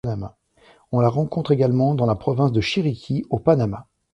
On 0.91 0.99
la 0.99 1.09
rencontre 1.09 1.51
également 1.51 1.93
dans 1.93 2.07
la 2.07 2.15
province 2.15 2.51
de 2.51 2.59
Chiriquí 2.59 3.23
au 3.29 3.37
Panama. 3.37 3.85